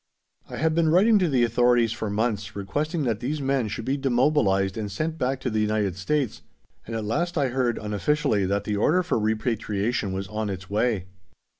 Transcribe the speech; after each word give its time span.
I 0.49 0.57
had 0.57 0.73
been 0.73 0.89
writing 0.89 1.19
to 1.19 1.29
the 1.29 1.43
authorities 1.43 1.91
for 1.91 2.09
months, 2.09 2.55
requesting 2.55 3.03
that 3.03 3.19
these 3.19 3.39
men 3.39 3.67
should 3.67 3.85
be 3.85 3.97
demobilized 3.97 4.75
and 4.75 4.91
sent 4.91 5.19
back 5.19 5.39
to 5.41 5.51
the 5.51 5.59
United 5.61 5.95
States, 5.95 6.41
and 6.87 6.95
at 6.95 7.05
last 7.05 7.37
I 7.37 7.49
heard, 7.49 7.77
unofficially, 7.77 8.47
that 8.47 8.63
the 8.63 8.77
order 8.77 9.03
for 9.03 9.19
repatriation 9.19 10.11
was 10.11 10.27
on 10.29 10.49
its 10.49 10.67
way. 10.67 11.05